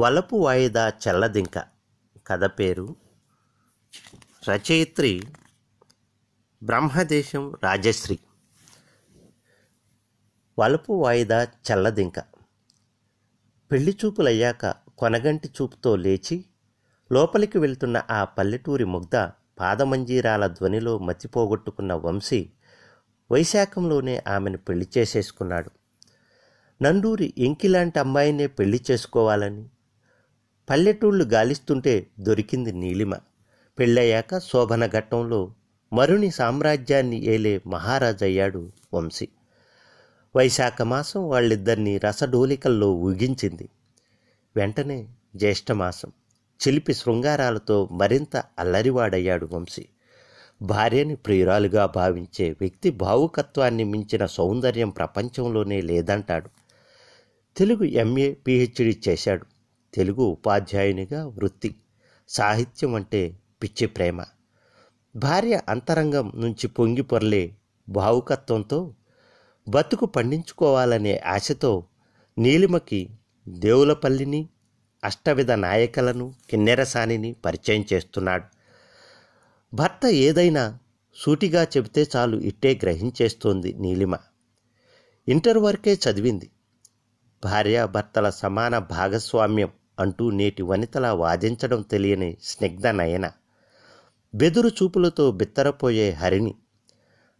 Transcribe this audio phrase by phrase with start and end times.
[0.00, 1.58] వలపు వాయిదా చల్లదింక.
[2.26, 2.96] కథ పేరు
[4.48, 5.22] రచయిత్రి
[6.62, 8.18] బ్రహ్మదేశం రాజశ్రీ.
[10.58, 12.18] వలపు వాయిదా చల్లదింక.
[13.72, 16.44] పెళ్ళి చూపులయ్యాక కొనగంటి చూపుతో లేచి
[17.12, 19.16] లోపలికి వెళ్తున్న ఆ పల్లెటూరి ముగ్ధ
[19.60, 22.50] పాదమంజీరాల ధ్వనిలో మతిపోగొట్టుకున్న వంశీ
[23.32, 25.70] వైశాఖంలోనే ఆమెను పెళ్ళి చేసేసుకున్నాడు.
[26.82, 29.68] నండూరి ఎంకిలాంటి అమ్మాయినే పెళ్ళి చేసుకోవాలని
[30.70, 33.14] పల్లెటూళ్ళు గాలిస్తుంటే దొరికింది నీలిమ.
[33.78, 35.52] పెళ్ళయ్యాక శోభన ఘట్టంలో
[35.92, 39.28] మరుని సామ్రాజ్యాన్ని ఏలే మహారాజయ్యాడు వంశీ.
[40.36, 43.68] వైశాఖ మాసం వాళ్ళిద్దరినీ రసడోలికల్లో ఊగించింది.
[44.56, 46.12] వెంటనే జ్యేష్ఠమాసం
[46.68, 49.86] చిలిపి శృంగారాలతో మరింత అల్లరివాడయ్యాడు వంశీ.
[50.62, 56.50] భార్యని ప్రియురాలుగా భావించే వ్యక్తి భావుకత్వాన్ని మించిన సౌందర్యం ప్రపంచంలోనే లేదంటాడు.
[57.56, 59.46] తెలుగు ఎంఏ పిహెచ్డి చేశాడు.
[59.94, 61.74] తెలుగు ఉపాధ్యాయునిగా వృత్తి
[62.28, 64.24] సాహిత్యం అంటే పిచ్చి ప్రేమ.
[65.16, 67.54] భార్య అంతరంగం నుంచి పొంగి పొరలే
[67.88, 68.94] భావుకత్వంతో
[69.68, 71.84] బతుకు పండించుకోవాలనే ఆశతో
[72.38, 73.10] నీలిమకి
[73.48, 74.48] దేవులపల్లిని
[75.04, 78.44] అష్టవిధ నాయకులను కిన్నెరసానిని పరిచయం చేస్తున్నాడు.
[79.76, 80.78] భర్త ఏదైనా
[81.14, 84.16] సూటిగా చెబితే చాలు ఇట్టే గ్రహించేస్తోంది నీలిమ.
[85.28, 86.50] ఇంటర్ వరకే చదివింది.
[87.44, 93.30] భార్యాభర్తల సమాన భాగస్వామ్యం అంటూ నేటి వనితలా వాదించడం తెలియని స్నిగ్ధ నయన.
[94.34, 96.54] బెదురు చూపులతో బిత్తరపోయే హరిణి.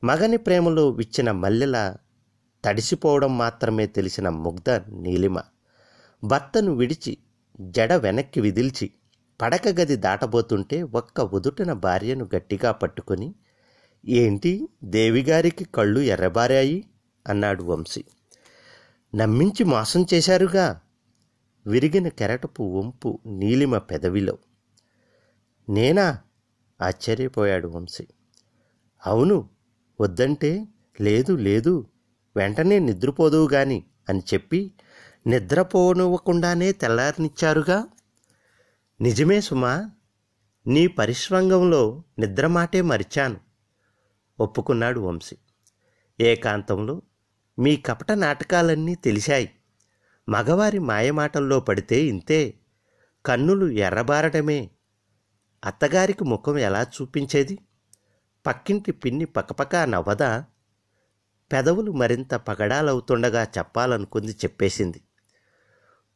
[0.04, 1.96] మగని ప్రేమలో విచ్చిన మల్లెల
[2.64, 5.40] తడిసిపోవడం మాత్రమే తెలిసిన ముగ్ధ నీలిమ.
[6.24, 7.18] భర్తను విడిచి
[7.60, 8.90] జడ వెనక్కి విదిల్చి
[9.42, 13.34] పడక గది దాటబోతుంటే ఒక్క ఉదుటిన భార్యను గట్టిగా పట్టుకొని
[14.06, 16.84] ఏంటి దేవిగారికి కళ్ళు ఎర్రబారాయి?
[17.28, 18.04] అన్నాడు వంశీ.
[19.14, 20.80] నమ్మించి మోసం చేశారుగా
[21.68, 24.38] విరిగిన కెరటపు వంపు నీలిమ పెదవిలో.
[25.68, 26.18] నేనా?
[26.82, 28.06] ఆశ్చర్యపోయాడు వంశీ.
[29.06, 29.48] అవును
[30.00, 30.68] వద్దంటే
[31.00, 31.86] లేదు లేదు
[32.36, 34.72] వెంటనే నిద్రపోదువు గాని అని చెప్పి
[35.26, 37.88] నిద్రపోనివ్వకుండానే తెల్లారినిచ్చారుగా?
[39.00, 39.90] నిజమే సుమా
[40.66, 43.36] నీ పరిశ్రంగంలో నిద్రమాటే మరిచాను
[44.40, 45.36] ఒప్పుకున్నాడు వంశీ.
[46.20, 47.02] ఏకాంతంలో
[47.58, 49.50] మీ కపట నాటకాలన్నీ తెలిశాయి.
[50.28, 52.54] మగవారి మాయమాటల్లో పడితే ఇంతే.
[53.26, 54.70] కన్నులు ఎర్రబారడమే
[55.64, 57.58] అత్తగారికి ముఖం ఎలా చూపించేది?
[58.46, 60.44] పక్కింటి పిన్ని పకపక నవ్వదా?
[61.52, 65.00] పెదవులు మరింత పగడాలవుతుండగా చెప్పాలనుకుంది చెప్పేసింది.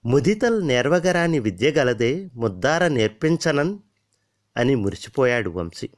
[0.04, 3.78] ముదితల్ నేర్వగరాని విద్య గలదే ముద్దార నేర్పించనన్
[4.56, 5.90] అని మురిసిపోయాడు వంశీ.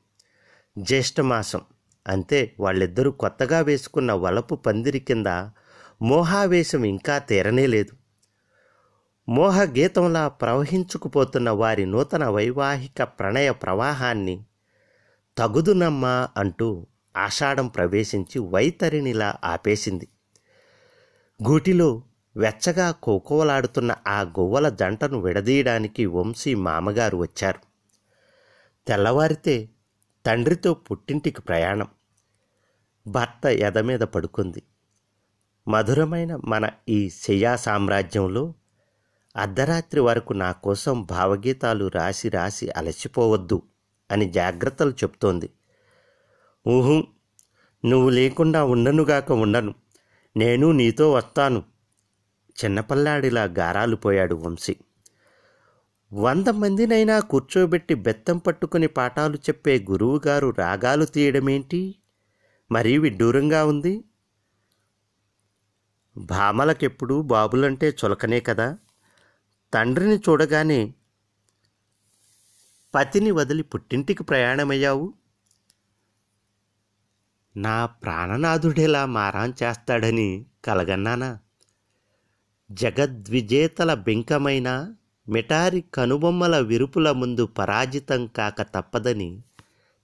[0.78, 1.60] జ్యేష్ఠమాసం.
[2.08, 5.26] అంతే వాళ్ళిద్దరూ కొత్తగా వేసుకున్న వలపు పందిరి కింద
[6.02, 7.66] మోహావేశం ఇంకా తీరనే
[9.28, 14.44] మోహగీతంలా ప్రవహించుకుపోతున్న వారి నూతన వైవాహిక ప్రణయ ప్రవాహాన్ని
[15.38, 16.86] తగుదునమ్మా అంటూ
[17.16, 20.08] ఆషాఢం ప్రవేశించి వైతరినిలా ఆపేసింది.
[21.48, 22.02] గూటిలో
[22.36, 27.58] వెచ్చగా కోకోవలాడుతున్న ఆ గువ్వల జంటను విడదీయడానికి వంశీ మామగారు వచ్చారు.
[28.88, 29.68] తెల్లవారితే
[30.26, 31.86] తండ్రితో పుట్టింటికి ప్రయాణం.
[33.06, 34.62] భర్త ఎద మీద పడుకుంది.
[35.68, 38.54] మధురమైన మన ఈ శయా సామ్రాజ్యంలో
[39.36, 43.62] అర్ధరాత్రి వరకు నా కోసం భావగీతాలు రాసి రాసి అలసిపోవద్దు
[44.10, 45.50] అని జాగ్రత్తలు చెప్తోంది.
[46.68, 47.04] ఊహు
[47.84, 49.74] నువ్వు లేకుండా ఉండనుగాక ఉండను.
[50.36, 51.62] నేను నీతో వస్తాను.
[52.64, 54.76] చిన్నపల్లాడిలా గారాలు పోయాడు వంశీ.
[56.12, 61.94] వంద మందినైనా కూర్చోబెట్టి బెత్తం పట్టుకుని పాఠాలు చెప్పే గురువుగారు రాగాలు తీయడమేంటి?
[62.72, 64.04] మరీ విడ్డూరంగా ఉంది.
[66.16, 68.78] భామలకెప్పుడు బాబులంటే చులకనే కదా?
[69.74, 70.94] తండ్రిని చూడగానే
[72.94, 75.14] పతిని వదిలి పుట్టింటికి ప్రయాణమయ్యావు?
[77.56, 81.38] నా ప్రాణనాథుడేలా మారాం చేస్తాడని కలగన్నానా?
[82.72, 84.94] జగద్విజేతల బెంకమైన
[85.28, 89.42] మిటారి కనుబొమ్మల విరుపుల ముందు పరాజితం కాక తప్పదని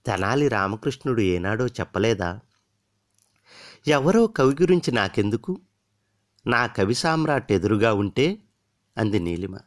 [0.05, 2.39] తెనాలి రామకృష్ణుడు ఏనాడో చెప్పలేదా?
[3.87, 5.59] ఎవరో కవి గురించి నాకెందుకు?
[6.47, 8.37] నా కవి సామ్రాట్ ఎదురుగా ఉంటే
[8.97, 9.57] అంది నీలిమ.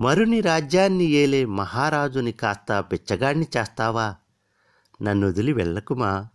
[0.00, 4.16] మరుని రాజ్యాన్ని ఏలే మహారాజుని కాస్త బిచ్చగాడిని చేస్తావా?
[5.02, 6.28] నన్ను వదిలి వెళ్ళకుమా?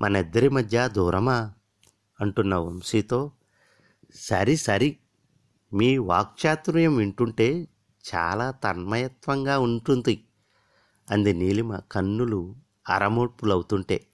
[0.00, 1.52] మన ఇద్దరి మధ్య దూరమా?
[2.20, 3.32] అంటున్న వంశీతో.
[4.14, 4.96] సరి సరి.
[5.72, 7.68] మీ వాక్చాతుర్యం వింటుంటే
[8.14, 10.24] చాలా తన్మయత్వంగా ఉంటుంది
[11.10, 12.56] అంది నీలిమ కన్నులు
[12.88, 14.06] అరమోడ్పులవుతుంటే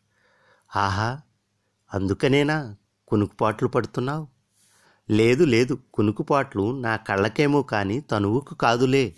[0.76, 1.20] ఆహా
[1.94, 2.76] అందుకనేనా?
[3.08, 4.33] కునుకుపాట్లు పడుతున్నావు?
[5.10, 9.14] లేదు లేదు కునుకుపాట్లు నా కళ్ళకేమో కానీ తనువుకు కాదులే.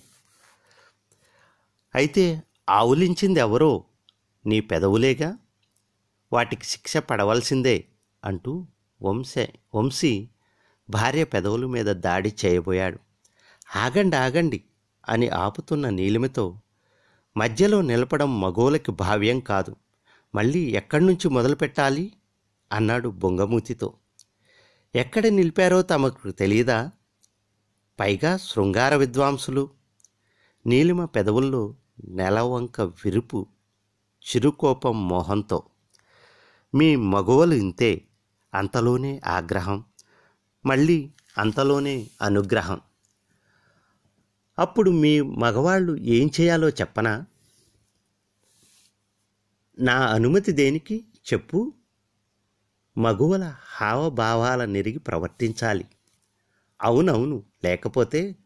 [1.94, 3.85] అయితే ఆవులించింది ఎవరో
[4.47, 5.38] నీ పెదవులేగా?
[6.33, 7.85] వాటికి శిక్ష పడవలసిందే
[8.25, 8.67] అంటూ
[9.03, 9.35] వంశ
[9.75, 10.29] వంశీ
[10.91, 12.99] భార్య పెదవుల మీద దాడి చేయబోయాడు.
[13.77, 14.65] ఆగండి ఆగండి
[15.09, 16.61] అని ఆపుతున్న నీలిమతో
[17.37, 19.77] మధ్యలో నిలపడం మగోలకి భావ్యం కాదు.
[20.35, 22.12] మళ్ళీ ఎక్కడి నుంచి మొదలు పెట్టాలి
[22.73, 23.94] అన్నాడు బొంగమూతితో.
[24.96, 26.90] ఎక్కడ నిలిపారో తమకు తెలియదా
[28.00, 29.70] పైగా శృంగార విద్వాంసులు
[30.66, 33.46] నీలిమ పెదవుల్లో నెలవంక విరుపు
[34.22, 35.62] చిరుకోపం మోహంతో.
[36.75, 38.04] మీ మగవలు ఇంతే
[38.54, 39.84] అంతలోనే ఆగ్రహం
[40.66, 42.81] మళ్ళీ అంతలోనే అనుగ్రహం.
[44.58, 47.26] అప్పుడు మీ మగవాళ్ళు ఏం చేయాలో చెప్పనా?
[49.78, 51.04] నా అనుమతి దేనికి?
[51.32, 51.72] చెప్పు.
[52.98, 55.84] మగువల హావభావాల నెరిగి ప్రవర్తించాలి.
[56.82, 58.37] అవునవును లేకపోతే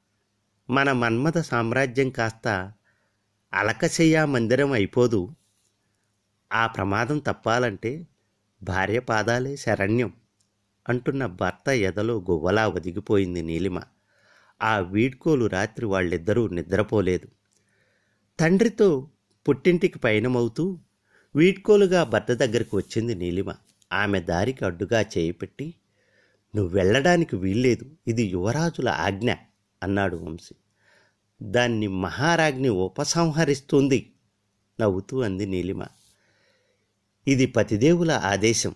[0.71, 2.73] మన మన్మథ సామ్రాజ్యం కాస్త
[3.55, 5.35] అలకశయ్య మందిరం అయిపోదు.
[6.53, 8.07] ఆ ప్రమాదం తప్పాలంటే
[8.63, 10.13] భార్య పాదాలే శరణ్యం
[10.89, 13.81] అంటున్న భర్త ఎదలో గువ్వలా ఒదిగిపోయింది నీలిమ.
[14.63, 17.29] ఆ వీడ్కోలు రాత్రి వాళ్ళిద్దరూ నిద్రపోలేదు.
[18.41, 19.09] తండ్రితో
[19.49, 20.79] పుట్టింటికి పయనమవుతూ
[21.37, 23.53] వీడ్కోలుగా భర్త దగ్గరికి వచ్చింది నీలిమ.
[23.93, 25.75] ఆమె దారికి అడ్డుగా చేయిపెట్టి
[26.57, 27.91] నువ్వు వెళ్ళడానికి వీల్లేదు.
[28.09, 29.35] ఇది యువరాజుల ఆజ్ఞ
[29.83, 30.55] అన్నాడు వంశీ.
[31.43, 34.13] దాన్ని మహారాజ్ని ఉపసంహరిస్తుంది
[34.81, 35.85] నవ్వుతూ అంది నీలిమ.
[37.29, 38.75] ఇది పతిదేవుల ఆదేశం.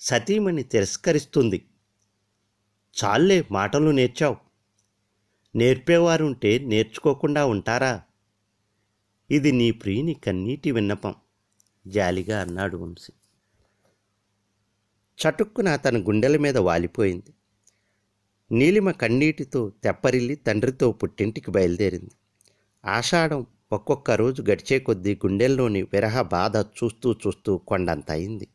[0.00, 1.68] సతీమణి తిరస్కరిస్తుంది.
[3.04, 4.36] చాలే మాటలు నేర్చావు.
[5.56, 8.02] నేర్పేవారుంటే నేర్చుకోకుండా ఉంటారా?
[9.30, 11.14] ఇది నీ ప్రియుని కన్నీటి విన్నపం
[11.86, 13.12] జాలిగా అన్నాడు వంశీ.
[15.18, 17.34] చటుక్కున తన గుండెల మీద వాలిపోయింది.
[18.52, 22.10] నీలిమ కన్నీటితో తెప్పరిల్లి తండ్రితో పుట్టింటికి బయలుదేరింది.
[22.84, 28.48] ఆషాఢం ఒక్కొక్క రోజు గడిచే కొద్దీ గుండెల్లోని విరహ బాధ చూస్తూ చూస్తూ కొండంత అయింది.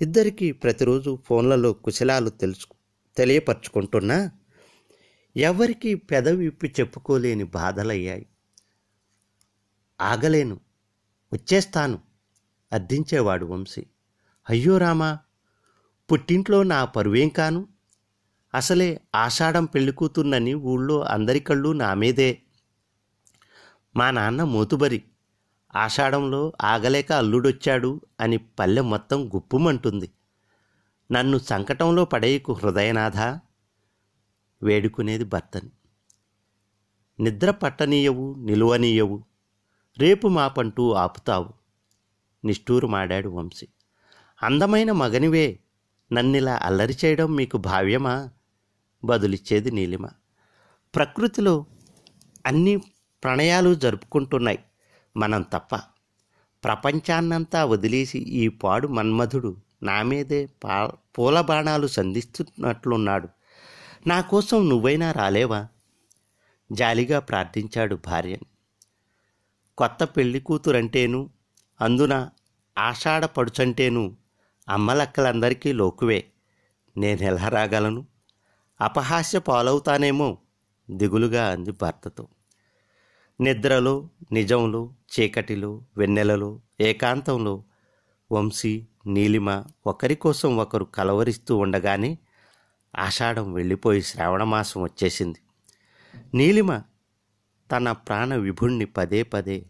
[0.00, 2.66] ఇద్దరికీ ప్రతిరోజు ఫోన్లలో కుశలాలు తెలుసు
[3.16, 4.30] తెలియపరుచుకుంటున్నా
[5.36, 8.26] ఎవరికీ పెదవిప్పి చెప్పుకోలేని బాధలయ్యాయి.
[10.00, 10.60] ఆగలేను
[11.32, 11.98] వచ్చేస్తాను
[12.72, 13.86] అర్థించేవాడు వంశీ.
[14.50, 15.18] అయ్యో రామా
[16.12, 17.68] పుట్టింట్లో నా పరువేం కాను?
[18.54, 22.42] అసలే ఆషాఢం పెళ్ళికూతుర్నని ఊళ్ళో అందరి కళ్ళు నా మీదే.
[23.96, 25.02] మా నాన్న మోతుబరి
[25.76, 30.10] ఆషాఢంలో ఆగలేక అల్లుడొచ్చాడు అని పల్లె మొత్తం గుప్పుమంటుంది.
[31.12, 33.16] నన్ను సంకటంలో పడేయకు హృదయనాథ
[34.62, 35.70] వేడుకునేది భర్తని.
[37.20, 39.24] నిద్ర పట్టనీయవు నిలువనీయవు
[39.98, 41.52] రేపు మాపంటూ ఆపుతావు
[42.44, 43.68] నిష్ఠూరమాడాడు వంశీ.
[44.42, 45.58] అందమైన మగనివే
[46.12, 48.30] నన్నిలా అల్లరి చేయడం మీకు భావ్యమా?
[49.04, 50.08] బదులిచ్చేది నీలిమ.
[50.94, 51.66] ప్రకృతిలో
[52.46, 52.76] అన్ని
[53.24, 54.58] ప్రణయాలు జరుపుకుంటున్నాయి
[55.16, 55.76] మనం తప్ప.
[56.64, 63.28] ప్రపంచాన్నంతా వదిలేసి ఈ పాడు మన్మధుడు నా మీదే పా పూల బాణాలు సంధిస్తున్నట్లున్నాడు.
[64.06, 65.68] నా కోసం నువ్వైనా రాలేవా?
[66.72, 68.46] జాలిగా ప్రార్థించాడు భార్యని
[69.78, 71.30] కొత్త పెళ్ళి కూతురంటేను
[71.80, 72.30] అందున
[72.78, 74.16] ఆషాఢ పడుచంటేను
[74.68, 76.30] అమ్మలక్కలందరికీ లోకువే.
[76.96, 78.06] నేనెలా రాగలను?
[78.80, 80.38] అపహాస్య పాలవుతానేమో
[80.90, 82.28] దిగులుగా అంది భర్తతో.
[83.40, 87.64] నిద్రలో నిజంలో చీకటిలో వెన్నెలలో ఏకాంతంలో
[88.32, 92.18] వంశీ నీలిమ ఒకరి కోసం ఒకరు కలవరిస్తూ ఉండగానే
[92.96, 95.38] ఆషాఢం వెళ్ళిపోయి శ్రావణమాసం వచ్చేసింది.
[96.34, 96.82] నీలిమ
[97.72, 99.66] తన ప్రాణ విభుణ్ణి పదే పదే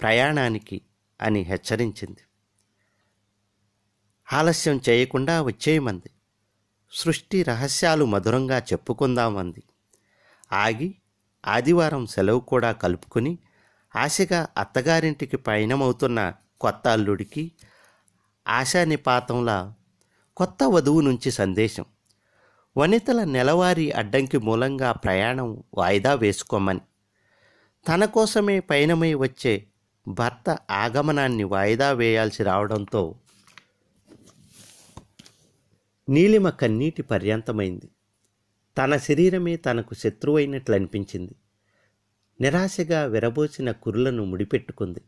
[0.00, 0.80] ప్రయాణానికి
[1.20, 2.20] అని హెచ్చరించింది.
[4.34, 6.10] ఆలస్యం చేయకుండా వచ్చేయమంది.
[6.92, 9.62] సృష్టి రహస్యాలు మధురంగా చెప్పుకుందామంది.
[10.52, 10.94] ఆగి
[11.46, 13.38] ఆదివారం సెలవు కూడా కలుపుకుని
[13.96, 17.52] ఆశగా అత్తగారింటికి పయనమవుతున్న కొత్త అల్లుడికి
[18.48, 19.74] ఆశానిపాతంలా
[20.36, 21.84] కొత్త వధువు నుంచి సందేశం.
[22.76, 26.80] వనితల నెలవారీ అడ్డంకి మూలంగా ప్రయాణం వాయిదా వేసుకోమని.
[27.88, 29.66] తన కోసమే పయనమై వచ్చే
[30.08, 33.14] భర్త ఆగమనాన్ని వాయిదా వేయాల్సి రావడంతో
[36.08, 37.88] నీలిమ కన్నీటి పర్యంతమైంది.
[38.78, 41.34] తన శరీరమే తనకు శత్రువైనట్లు అనిపించింది
[42.40, 45.00] నిరాశగా విరబోసిన కురులను ముడిపెట్టుకుంది.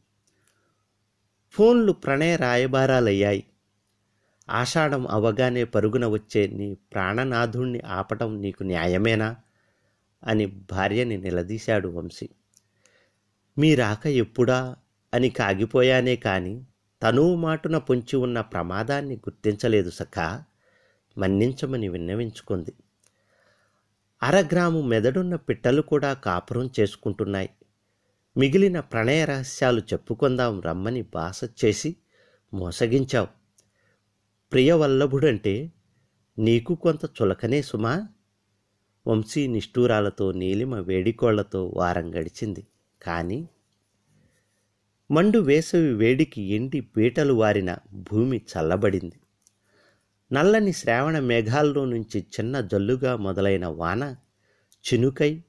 [1.51, 3.45] ఫోన్లు ప్రణయ రాయబారాలయ్యాయి.
[4.51, 9.37] ఆషాఢం అవగానే పరుగున వచ్చే నీ ప్రాణనాథుణ్ణి ఆపటం నీకు న్యాయమేనా?
[10.25, 12.29] అని భార్యని నిలదీశాడు వంశీ.
[13.59, 14.77] మీ రాక ఎప్పుడా?
[15.15, 16.65] అని కాగిపోయానే కాని
[17.03, 20.45] తనువు మాటున పొంచి ఉన్న ప్రమాదాన్ని గుర్తించలేదు సఖా.
[21.19, 22.73] మన్నించమని విన్నవించుకుంది.
[24.23, 27.51] అరగ్రాము మెదడున్న పిట్టలు కూడా కాపురం చేసుకుంటున్నాయి.
[28.37, 31.97] మిగిలిన ప్రణయ రహస్యాలు చెప్పుకుందాం రమ్మని బాస చేసి
[32.55, 33.29] మోసగించావు.
[34.53, 35.73] ప్రియవల్లభుడంటే
[36.39, 38.09] నీకు కొంత చులకనే సుమా?
[39.07, 42.67] వంశీ నిష్ఠూరాలతో నీలిమ వేడికోళ్ళతో వారం గడిచింది.
[43.03, 43.49] కానీ
[45.11, 49.21] మండు వేసవి వేడికి ఎండి పీటలు వారిన భూమి చల్లబడింది.
[50.33, 54.17] నల్లని శ్రావణ మేఘాల్లో నుంచి చిన్న జల్లుగా మొదలైన వాన
[54.85, 55.43] చినుకై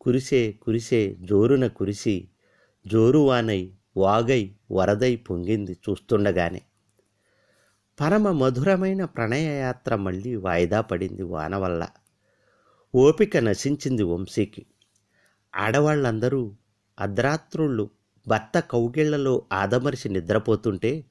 [0.00, 2.28] కురిసే కురిసే జోరున కురిసి
[2.86, 6.62] జోరువానై వాగై వరదై పొంగింది చూస్తుండగానే.
[8.00, 11.88] పరమ మధురమైన ప్రణయయాత్ర మళ్ళీ వాయిదా పడింది వాన వల్ల.
[12.94, 14.66] ఓపిక నశించింది వంశీకి.
[15.56, 16.56] ఆడవాళ్ళందరూ
[17.00, 17.90] అర్ధరాత్రుళ్ళు
[18.28, 21.04] భర్త కౌగిళ్ళలో ఆదమరిచి నిద్రపోతుంటే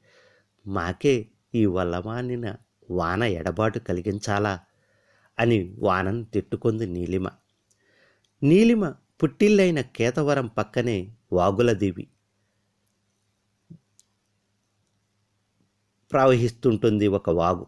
[0.68, 2.56] మాకే ఈ వల్లమానిన
[2.90, 4.60] వాన ఎడబాటు కలిగించాలా?
[5.40, 7.30] అని వానను తిట్టుకుంది నీలిమ.
[8.44, 8.94] నీలిమ
[9.24, 12.08] పుట్టిల్లైన కేతవరం పక్కనే వాగులదేవి.
[16.12, 17.68] ప్రవహిస్తుంటుంది ఒక వాగు.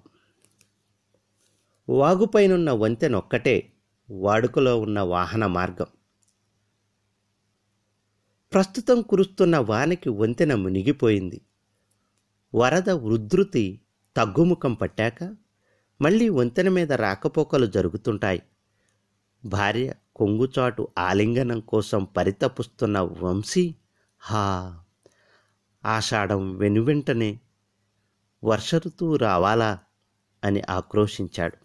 [1.90, 3.74] వాగుపైనున్న వంతెనొక్కటే
[4.12, 5.86] వాడుకలో ఉన్న వాహన మార్గం.
[8.54, 11.42] ప్రస్తుతం కురుస్తున్న వానకి వంతెన మునిగిపోయింది.
[12.56, 13.82] వరద ఉధృతి
[14.16, 15.20] తగ్గుముఖం పట్టాక
[16.00, 18.42] మళ్ళీ వంతెన మీద రాకపోకలు జరుగుతుంటాయి.
[19.44, 23.76] భార్య కొంగుచాటు ఆలింగనం కోసం పరితపుస్తున్న వంశీ
[24.22, 24.46] హా!
[25.84, 27.32] ఆషాఢం వెనువెంటనే
[28.44, 29.72] వర్ష ఋతువు రావాలా
[30.44, 31.58] అని ఆక్రోశించాడు.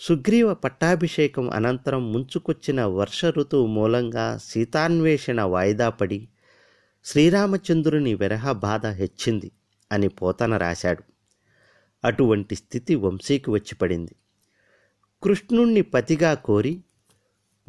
[0.00, 6.20] సుగ్రీవ పట్టాభిషేకం అనంతరం ముంచుకొచ్చిన వర్ష ఋతువు మూలంగా సీతాన్వేషణ వాయిదా పడి
[7.04, 9.48] శ్రీరామచంద్రుని విరహ బాధ హెచ్చింది.
[9.92, 11.02] అని పోతన రాశాడు.
[12.04, 14.14] అటువంటి స్థితి వంశీకి వచ్చి పడింది.
[15.22, 16.84] కృష్ణుణ్ణి పతిగా కోరి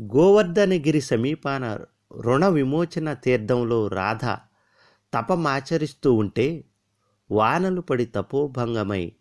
[0.02, 1.80] గోవర్ధనగిరి సమీపాన
[2.22, 4.26] రుణ విమోచన తీర్థంలో రాధ
[5.14, 6.64] తపమాచరిస్తూ ఉంటే
[7.32, 9.12] వానలు పడి తపోభంగమై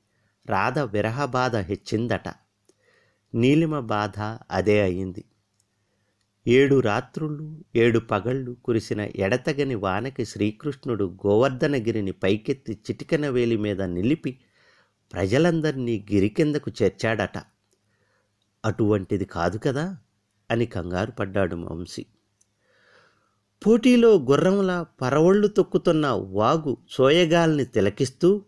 [0.47, 2.29] రాధ విరహబాధ హెచ్చిందట.
[3.35, 5.25] నీలిమ బాధ అదే అయింది.
[6.49, 14.39] ఏడు రాత్రులు ఏడు పగళ్ళు కురిసిన ఎడతగని వానకి శ్రీకృష్ణుడు గోవర్ధనగిరిని పైకెత్తి చిటికన వేలి మీద నిలిపి
[15.13, 17.39] ప్రజలందరినీ గిరి కిందకు చేర్చాడట.
[18.65, 19.97] అటువంటిది కాదు కదా?
[20.51, 22.07] అని కంగారు పడ్డాడు వంశీ.
[23.67, 28.43] పోటీలో గుర్రంలా పరవళ్ళు తొక్కుతున్న వాగు సోయగాల్ని తిలకిస్తూ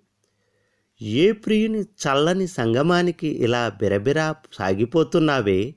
[1.03, 5.75] ఏ ప్రియుని చల్లని సంగమానికి ఇలా బిరబిరా సాగిపోతున్నావే?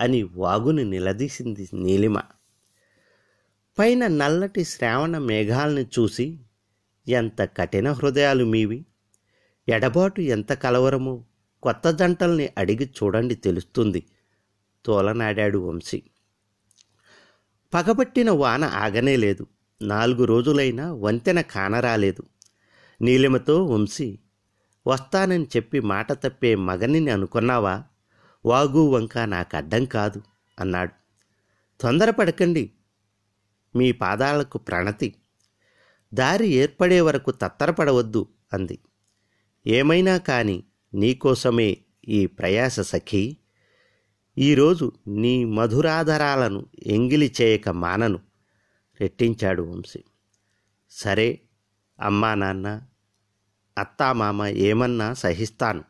[0.00, 2.20] అని వాగుని నిలదీసింది నీలిమ.
[3.78, 6.40] పైన నల్లటి శ్రావణ మేఘాల్ని చూసి
[7.08, 8.86] ఎంత కఠిన హృదయాలు మీవి.
[9.68, 11.24] ఎడబాటు ఎంత కలవరమో.
[11.62, 14.06] కొత్త జంటల్ని అడిగి చూడండి తెలుస్తుంది
[14.84, 16.02] తోలనాడాడు వంశీ.
[17.74, 19.46] పగబట్టిన వాన ఆగనే లేదు.
[19.82, 22.22] నాలుగు రోజులైనా వంతెన కానరాలేదు.
[23.02, 24.18] నీలిమతో వంశీ
[24.86, 27.84] వస్తానని చెప్పి మాట తప్పే మగనిని అనుకున్నావా?
[28.46, 30.22] వాగు వంక నాకు అడ్డం కాదు
[30.60, 30.92] అన్నాడు.
[31.80, 32.72] తొందరపడకండి.
[33.76, 35.14] మీ పాదాలకు ప్రణతి.
[36.14, 38.78] దారి ఏర్పడే వరకు తత్తరపడవద్దు అంది.
[39.66, 41.76] ఏమైనా కాని నీకోసమే
[42.08, 43.36] ఈ ప్రయాస సఖీ.
[44.38, 48.20] ఈరోజు నీ మధురాధరాలను ఎంగిలి చేయక మానను
[49.00, 50.04] రెట్టించాడు వంశీ.
[50.90, 51.40] సరే
[52.00, 52.82] అమ్మా నాన్న
[53.78, 55.84] అత్తామామ ఏమన్నా సహిస్తాను.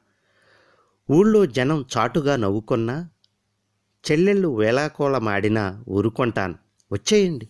[1.11, 3.09] ఊళ్ళో జనం చాటుగా నవ్వుకున్నా
[4.11, 6.55] చెల్లెళ్ళు వేలాకోళమాడినా ఊరుకొంటాను.
[6.93, 7.49] వచ్చేయండి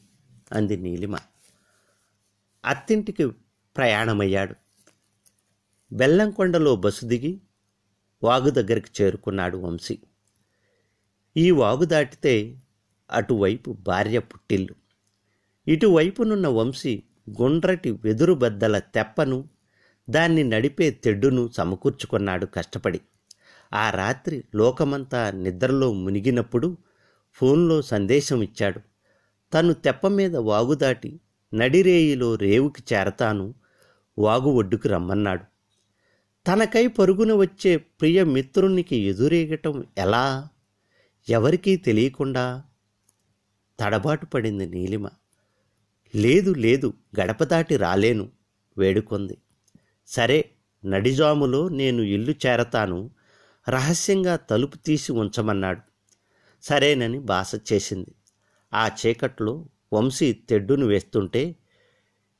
[0.52, 1.16] అంది నీలిమ.
[2.64, 3.26] అత్తింటికి
[3.76, 4.54] ప్రయాణమయ్యాడు.
[5.92, 7.40] బెల్లంకొండలో బస్సు దిగి
[8.22, 9.98] వాగు దగ్గరికి చేరుకున్నాడు వంశీ.
[11.36, 12.62] ఈ వాగు దాటితే
[13.10, 14.74] అటువైపు భార్య పుట్టిల్లు.
[15.70, 17.02] ఇటువైపునున్న వంశీ
[17.42, 19.48] గుండ్రటి వెదురు బద్దల తెప్పను
[20.10, 23.00] దాన్ని నడిపే తెడ్డును సమకూర్చుకున్నాడు కష్టపడి.
[23.72, 26.78] ఆ రాత్రి లోకమంతా నిద్రలో మునిగినప్పుడు
[27.32, 28.80] ఫోన్లో సందేశం ఇచ్చాడు
[29.54, 31.20] తను తెప్ప మీద వాగు దాటి
[31.54, 33.54] నడిరేయిలో రేవుకి చేరతాను
[34.18, 35.44] వాగు ఒడ్డుకు రమ్మన్నాడు.
[36.46, 40.48] తనకై పరుగున వచ్చే ప్రియ మిత్రునికి ఎదురేగటం ఎలా?
[41.28, 42.62] ఎవరికీ తెలియకుండా
[43.80, 45.08] తడబాటు పడింది నీలిమ.
[46.14, 48.28] లేదు లేదు గడప దాటి రాలేను
[48.78, 49.38] వేడుకొంది.
[50.06, 50.50] సరే
[50.84, 53.10] నడిజాములో నేను ఇల్లు చేరతాను
[53.68, 55.80] రహస్యంగా తలుపు తీసి ఉంచమన్నాడు.
[56.62, 58.14] సరేనని బాస చేసింది.
[58.74, 61.56] ఆ చీకట్లో వంశీ తెడ్డును వేస్తుంటే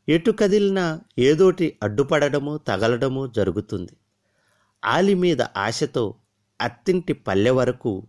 [0.08, 3.92] ఎటు కదిలినా ఏదోటి అడ్డుపడడమో తగలడమో జరుగుతుంది.
[4.84, 6.14] ఆలి మీద ఆశతో
[6.60, 8.06] అత్తింటి పల్లె వరకు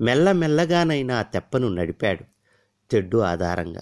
[0.00, 2.24] మెల్లమెల్లగానైనా తెప్పను నడిపాడు
[2.90, 3.80] తెడ్డు ఆధారంగా.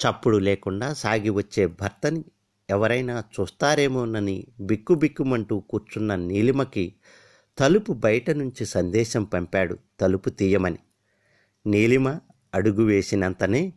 [0.00, 2.24] చప్పుడు లేకుండా సాగి వచ్చే భర్తని
[2.70, 6.94] ఎవరైనా చూస్తారేమోనని బిక్కుబిక్కుమంటూ కూర్చున్న నీలిమకి
[7.58, 10.78] తలుపు బయట నుంచి సందేశం పంపాడు తలుపు తీయమని.
[11.66, 12.18] నీలిమ
[12.54, 13.72] అడుగు వేసినంతనే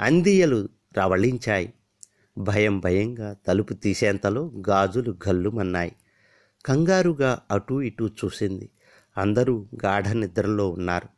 [0.00, 1.74] అందియలు రవళించాయి.
[2.38, 5.96] భయం భయంగా తలుపు తీసేంతలో గాజులు గల్లుమన్నాయి.
[6.66, 8.70] కంగారుగా అటూ ఇటూ చూసింది.
[9.18, 11.08] అందరూ గాఢ నిద్రలో ఉన్నారు.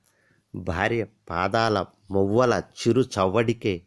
[0.59, 3.83] భార్య పాదాల మొవ్వల చిరు చవ్వడికే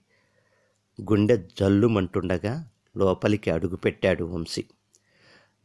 [1.02, 4.66] గుండె జల్లుమంటుండగా లోపలికి అడుగుపెట్టాడు వంశీ.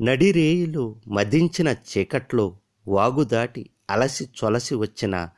[0.01, 2.59] నడిరేయిలో మదించిన చీకట్లో
[2.89, 5.29] వాగు దాటి అలసి చొలసి వచ్చిన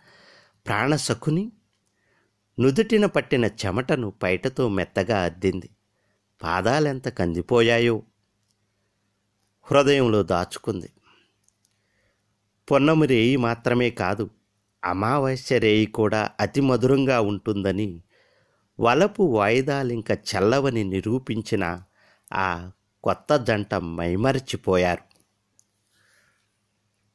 [0.67, 1.53] ప్రాణశకుని
[2.61, 5.71] నుదుటిన పట్టిన చెమటను పైటతో మెత్తగా అద్దింది.
[6.43, 8.03] పాదాలెంత కందిపోయాయో?
[9.63, 10.91] హృదయంలో దాచుకుంది.
[12.71, 14.31] పొన్నము రేయి మాత్రమే కాదు
[14.85, 18.03] అమావాస్య రేయి కూడా అతి మధురంగా ఉంటుందని
[18.81, 21.83] వలపు వాయిదాలింక చల్లవని నిరూపించిన
[22.33, 22.71] ఆ
[23.07, 25.06] కొత్త జంట మైమరచిపోయారు.